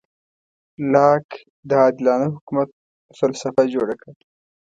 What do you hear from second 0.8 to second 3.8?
لاک د عادلانه حکومت فلسفه